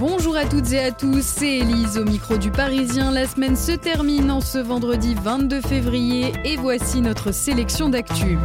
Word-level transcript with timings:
Bonjour 0.00 0.34
à 0.34 0.46
toutes 0.46 0.72
et 0.72 0.78
à 0.78 0.92
tous, 0.92 1.20
c'est 1.20 1.58
Elise 1.58 1.98
au 1.98 2.04
micro 2.04 2.38
du 2.38 2.50
Parisien. 2.50 3.10
La 3.10 3.26
semaine 3.26 3.54
se 3.54 3.72
termine 3.72 4.30
en 4.30 4.40
ce 4.40 4.56
vendredi 4.56 5.14
22 5.14 5.60
février 5.60 6.32
et 6.42 6.56
voici 6.56 7.02
notre 7.02 7.34
sélection 7.34 7.90
d'actu. 7.90 8.38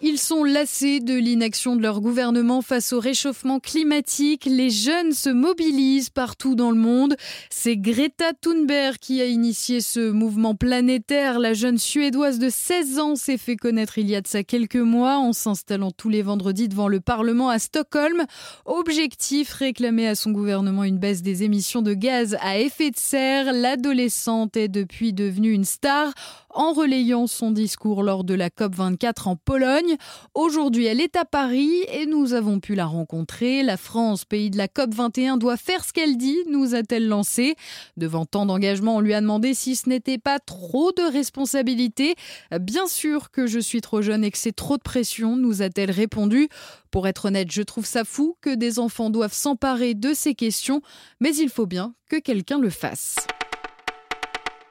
Ils 0.00 0.18
sont 0.18 0.44
lassés 0.44 1.00
de 1.00 1.14
l'inaction 1.14 1.74
de 1.74 1.82
leur 1.82 2.00
gouvernement 2.00 2.62
face 2.62 2.92
au 2.92 3.00
réchauffement 3.00 3.58
climatique. 3.58 4.44
Les 4.44 4.70
jeunes 4.70 5.10
se 5.10 5.28
mobilisent 5.28 6.08
partout 6.10 6.54
dans 6.54 6.70
le 6.70 6.76
monde. 6.76 7.16
C'est 7.50 7.76
Greta 7.76 8.32
Thunberg 8.40 8.98
qui 9.00 9.20
a 9.20 9.26
initié 9.26 9.80
ce 9.80 10.12
mouvement 10.12 10.54
planétaire. 10.54 11.40
La 11.40 11.52
jeune 11.52 11.78
Suédoise 11.78 12.38
de 12.38 12.48
16 12.48 13.00
ans 13.00 13.16
s'est 13.16 13.38
fait 13.38 13.56
connaître 13.56 13.98
il 13.98 14.08
y 14.08 14.14
a 14.14 14.20
de 14.20 14.28
ça 14.28 14.44
quelques 14.44 14.76
mois 14.76 15.18
en 15.18 15.32
s'installant 15.32 15.90
tous 15.90 16.10
les 16.10 16.22
vendredis 16.22 16.68
devant 16.68 16.86
le 16.86 17.00
Parlement 17.00 17.48
à 17.48 17.58
Stockholm. 17.58 18.24
Objectif 18.66 19.52
réclamer 19.52 20.06
à 20.06 20.14
son 20.14 20.30
gouvernement 20.30 20.84
une 20.84 20.98
baisse 20.98 21.22
des 21.22 21.42
émissions 21.42 21.82
de 21.82 21.94
gaz 21.94 22.36
à 22.40 22.60
effet 22.60 22.92
de 22.92 22.98
serre. 22.98 23.52
L'adolescente 23.52 24.56
est 24.56 24.68
depuis 24.68 25.12
devenue 25.12 25.50
une 25.50 25.64
star 25.64 26.12
en 26.50 26.72
relayant 26.72 27.26
son 27.26 27.50
discours 27.50 28.02
lors 28.02 28.24
de 28.24 28.34
la 28.34 28.48
COP24 28.48 29.28
en 29.28 29.36
Pologne. 29.36 29.87
Aujourd'hui, 30.34 30.86
elle 30.86 31.00
est 31.00 31.16
à 31.16 31.24
Paris 31.24 31.84
et 31.92 32.06
nous 32.06 32.34
avons 32.34 32.60
pu 32.60 32.74
la 32.74 32.86
rencontrer. 32.86 33.62
La 33.62 33.76
France, 33.76 34.24
pays 34.24 34.50
de 34.50 34.56
la 34.56 34.66
COP21, 34.66 35.38
doit 35.38 35.56
faire 35.56 35.84
ce 35.84 35.92
qu'elle 35.92 36.16
dit, 36.16 36.38
nous 36.50 36.74
a-t-elle 36.74 37.08
lancé. 37.08 37.56
Devant 37.96 38.26
tant 38.26 38.46
d'engagement, 38.46 38.96
on 38.96 39.00
lui 39.00 39.14
a 39.14 39.20
demandé 39.20 39.54
si 39.54 39.76
ce 39.76 39.88
n'était 39.88 40.18
pas 40.18 40.38
trop 40.38 40.92
de 40.92 41.02
responsabilité. 41.02 42.14
Bien 42.60 42.86
sûr 42.86 43.30
que 43.30 43.46
je 43.46 43.58
suis 43.58 43.80
trop 43.80 44.02
jeune 44.02 44.24
et 44.24 44.30
que 44.30 44.38
c'est 44.38 44.52
trop 44.52 44.76
de 44.76 44.82
pression, 44.82 45.36
nous 45.36 45.62
a-t-elle 45.62 45.90
répondu. 45.90 46.48
Pour 46.90 47.06
être 47.06 47.26
honnête, 47.26 47.50
je 47.50 47.62
trouve 47.62 47.86
ça 47.86 48.04
fou 48.04 48.36
que 48.40 48.54
des 48.54 48.78
enfants 48.78 49.10
doivent 49.10 49.32
s'emparer 49.32 49.94
de 49.94 50.14
ces 50.14 50.34
questions, 50.34 50.82
mais 51.20 51.34
il 51.36 51.48
faut 51.48 51.66
bien 51.66 51.94
que 52.08 52.16
quelqu'un 52.16 52.58
le 52.58 52.70
fasse. 52.70 53.16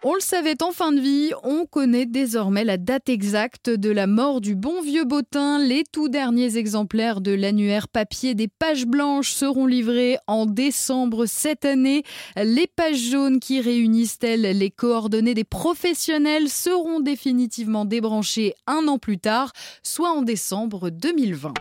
On 0.03 0.13
le 0.13 0.19
savait 0.19 0.61
en 0.61 0.71
fin 0.71 0.91
de 0.91 1.01
vie, 1.01 1.31
on 1.43 1.65
connaît 1.65 2.05
désormais 2.05 2.63
la 2.63 2.77
date 2.77 3.09
exacte 3.09 3.71
de 3.71 3.89
la 3.89 4.05
mort 4.05 4.41
du 4.41 4.53
bon 4.53 4.79
vieux 4.81 5.05
Bottin. 5.05 5.57
Les 5.57 5.83
tout 5.91 6.07
derniers 6.07 6.55
exemplaires 6.57 7.19
de 7.19 7.31
l'annuaire 7.31 7.87
papier 7.87 8.35
des 8.35 8.47
pages 8.47 8.85
blanches 8.85 9.31
seront 9.31 9.65
livrés 9.65 10.19
en 10.27 10.45
décembre 10.45 11.25
cette 11.25 11.65
année. 11.65 12.03
Les 12.35 12.67
pages 12.67 13.09
jaunes 13.09 13.39
qui 13.39 13.59
réunissent 13.59 14.19
elles 14.21 14.41
les 14.41 14.69
coordonnées 14.69 15.33
des 15.33 15.43
professionnels 15.43 16.47
seront 16.47 16.99
définitivement 16.99 17.83
débranchées 17.83 18.53
un 18.67 18.87
an 18.87 18.99
plus 18.99 19.17
tard, 19.17 19.51
soit 19.81 20.11
en 20.11 20.21
décembre 20.21 20.91
2020. 20.91 21.53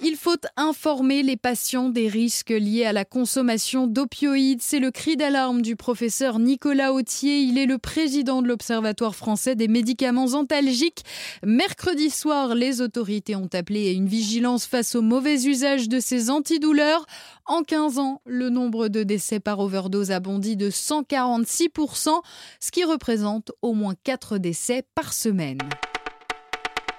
Il 0.00 0.14
faut 0.14 0.36
informer 0.56 1.24
les 1.24 1.36
patients 1.36 1.88
des 1.88 2.06
risques 2.06 2.50
liés 2.50 2.84
à 2.84 2.92
la 2.92 3.04
consommation 3.04 3.88
d'opioïdes. 3.88 4.62
C'est 4.62 4.78
le 4.78 4.92
cri 4.92 5.16
d'alarme 5.16 5.60
du 5.60 5.74
professeur 5.74 6.38
Nicolas 6.38 6.92
Autier. 6.92 7.40
Il 7.40 7.58
est 7.58 7.66
le 7.66 7.78
président 7.78 8.40
de 8.40 8.46
l'Observatoire 8.46 9.16
français 9.16 9.56
des 9.56 9.66
médicaments 9.66 10.34
antalgiques. 10.34 11.02
Mercredi 11.44 12.10
soir, 12.10 12.54
les 12.54 12.80
autorités 12.80 13.34
ont 13.34 13.48
appelé 13.52 13.88
à 13.88 13.92
une 13.92 14.06
vigilance 14.06 14.66
face 14.66 14.94
au 14.94 15.02
mauvais 15.02 15.46
usage 15.46 15.88
de 15.88 15.98
ces 15.98 16.30
antidouleurs. 16.30 17.04
En 17.46 17.62
15 17.62 17.98
ans, 17.98 18.22
le 18.24 18.50
nombre 18.50 18.86
de 18.86 19.02
décès 19.02 19.40
par 19.40 19.58
overdose 19.58 20.12
a 20.12 20.20
bondi 20.20 20.56
de 20.56 20.70
146%, 20.70 22.20
ce 22.60 22.70
qui 22.70 22.84
représente 22.84 23.50
au 23.62 23.72
moins 23.72 23.94
4 24.04 24.38
décès 24.38 24.84
par 24.94 25.12
semaine. 25.12 25.58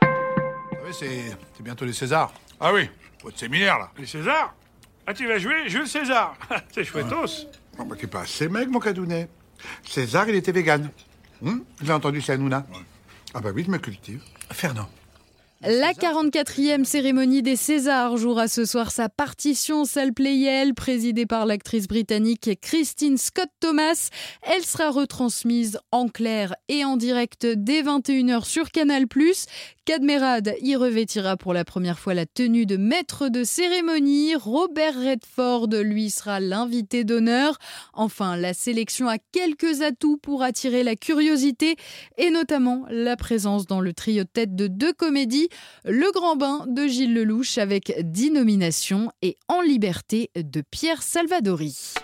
Ah 0.02 0.92
c'est 0.92 1.64
bientôt 1.64 1.86
les 1.86 1.94
Césars. 1.94 2.34
Ah 2.59 2.74
oui, 2.74 2.90
Votre 3.24 3.40
séminaire, 3.40 3.80
là. 3.80 3.92
les 3.97 4.06
César 4.06 4.53
Ah, 5.08 5.14
tu 5.14 5.28
vas 5.28 5.38
jouer 5.38 5.68
Jules 5.68 5.88
César 5.88 6.38
C'est 6.74 6.84
chouettos 6.84 7.47
Oh, 7.78 7.86
bah, 7.86 7.96
t'es 7.97 8.08
pas 8.08 8.22
assez 8.22 8.50
mec, 8.50 8.68
mon 8.70 8.80
cadounet. 8.80 9.30
César, 9.88 10.28
il 10.28 10.36
était 10.36 10.52
vegan. 10.52 10.90
Hum 11.42 11.64
Je 11.80 11.86
l'ai 11.86 11.92
entendu 11.94 12.19
chez 12.22 12.34
Hanouna. 12.34 12.66
Ah 13.34 13.40
bah 13.40 13.52
oui, 13.56 13.64
je 13.66 13.72
me 13.72 13.78
cultive. 13.78 14.22
Fernand. 14.52 14.90
La 15.62 15.92
44e 15.92 16.86
cérémonie 16.86 17.42
des 17.42 17.58
Césars 17.58 18.16
jouera 18.16 18.48
ce 18.48 18.64
soir 18.64 18.92
sa 18.92 19.09
partition 19.09 19.84
Salle 19.84 20.14
Playel, 20.14 20.74
présidée 20.74 21.25
par 21.25 21.46
l'actrice 21.46 21.86
britannique 21.90 22.50
Christine 22.62 23.18
Scott 23.18 23.50
Thomas. 23.59 24.08
Elle 24.44 24.64
sera 24.64 24.90
retransmise 24.90 25.78
en 25.92 26.08
clair 26.08 26.56
et 26.69 26.86
en 26.86 26.96
direct 26.96 27.46
dès 27.46 27.84
21h 27.84 28.46
sur 28.46 28.72
Canal+. 28.72 29.06
Cadmerade 29.90 30.54
y 30.62 30.76
revêtira 30.76 31.36
pour 31.36 31.52
la 31.52 31.66
première 31.66 31.98
fois 31.98 32.14
la 32.14 32.28
tenue 32.28 32.68
de 32.68 32.78
maître 32.78 33.28
de 33.28 33.44
cérémonie. 33.44 34.36
Robert 34.36 34.94
Redford, 34.94 35.70
lui, 35.82 36.12
sera 36.12 36.40
l'invité 36.40 37.04
d'honneur. 37.04 37.58
Enfin, 37.94 38.38
la 38.38 38.54
sélection 38.54 39.08
a 39.08 39.18
quelques 39.18 39.82
atouts 39.82 40.18
pour 40.18 40.44
attirer 40.44 40.84
la 40.84 40.96
curiosité 40.96 41.76
et 42.20 42.30
notamment 42.30 42.86
la 42.92 43.18
présence 43.18 43.66
dans 43.66 43.80
le 43.80 43.94
trio 43.94 44.26
de 44.26 44.30
tête 44.30 44.56
de 44.56 44.68
deux 44.68 44.94
comédies, 44.94 45.50
Le 45.86 46.12
Grand 46.12 46.36
Bain 46.36 46.66
de 46.68 46.86
Gilles 46.86 47.16
Lelouch 47.16 47.58
avec 47.58 47.92
10 48.00 48.30
nominations 48.30 49.10
et 49.24 49.40
En 49.48 49.62
Liberté 49.62 50.30
de 50.36 50.62
Pierre 50.70 51.02
Salvadori. 51.02 51.96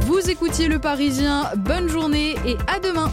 Vous 0.00 0.30
écoutiez 0.30 0.66
Le 0.66 0.78
Parisien, 0.78 1.52
bonne 1.58 1.88
journée 1.88 2.36
et 2.46 2.56
à 2.68 2.80
demain 2.80 3.12